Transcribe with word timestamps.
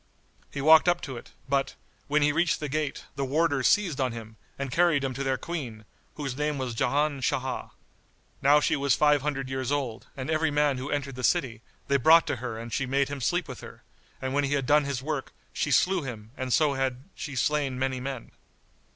He 0.51 0.61
walked 0.61 0.87
up 0.89 0.99
to 1.01 1.15
it; 1.15 1.29
but, 1.47 1.75
when 2.07 2.23
he 2.23 2.31
reached 2.31 2.59
the 2.59 2.67
gate, 2.67 3.05
the 3.15 3.23
warders 3.23 3.67
seized 3.67 4.01
on 4.01 4.13
him, 4.13 4.35
and 4.57 4.71
carried 4.71 5.03
him 5.03 5.13
to 5.13 5.23
their 5.23 5.37
Queen, 5.37 5.85
whose 6.15 6.35
name 6.35 6.57
was 6.57 6.73
Ján 6.73 7.19
Sháh.[FN#72] 7.19 7.69
Now 8.41 8.59
she 8.59 8.75
was 8.75 8.95
five 8.95 9.21
hundred 9.21 9.47
years 9.47 9.71
old, 9.71 10.07
and 10.17 10.31
every 10.31 10.49
man 10.49 10.79
who 10.79 10.89
entered 10.89 11.13
the 11.13 11.23
city, 11.23 11.61
they 11.87 11.97
brought 11.97 12.25
to 12.25 12.37
her 12.37 12.57
and 12.57 12.73
she 12.73 12.87
made 12.87 13.09
him 13.09 13.21
sleep 13.21 13.47
with 13.47 13.61
her, 13.61 13.83
and 14.19 14.33
when 14.33 14.43
he 14.43 14.53
had 14.53 14.65
done 14.65 14.85
his 14.85 15.03
work, 15.03 15.33
she 15.53 15.69
slew 15.69 16.01
him 16.01 16.31
and 16.35 16.51
so 16.51 16.73
had 16.73 17.03
she 17.13 17.35
slain 17.35 17.77
many 17.77 17.99
men. 17.99 18.31